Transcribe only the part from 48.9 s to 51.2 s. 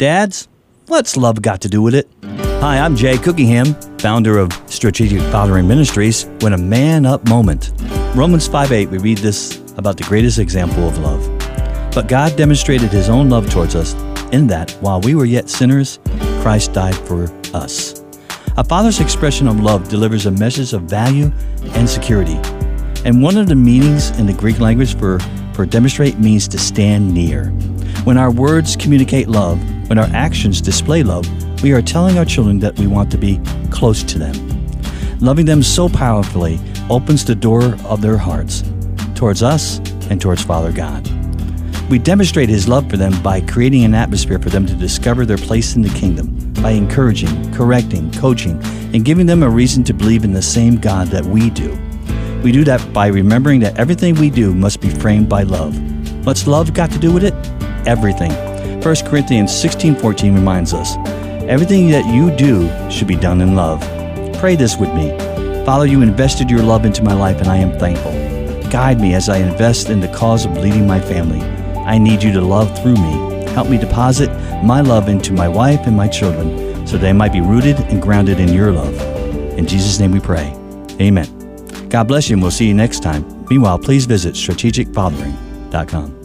and giving them a reason to believe in the same God